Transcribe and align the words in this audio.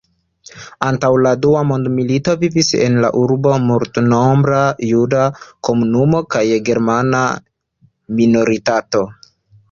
Antaŭ 0.85 1.09
la 1.23 1.31
dua 1.41 1.59
mondmilito 1.71 2.33
vivis 2.43 2.69
en 2.85 2.95
la 3.03 3.11
urbo 3.23 3.51
multnombra 3.65 4.61
juda 4.93 5.25
komunumo 5.69 6.23
kaj 6.37 6.41
germana 6.71 7.21
minoritato. 8.21 9.03